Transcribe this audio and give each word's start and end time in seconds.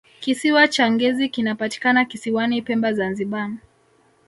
kisiwa 0.19 0.67
cha 0.67 0.91
ngezi 0.91 1.29
kinapatikana 1.29 2.05
kisiwani 2.05 2.61
pemba 2.61 2.93
zanzibar 2.93 3.51